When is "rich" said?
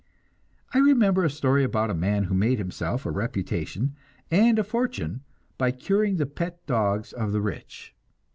7.39-7.93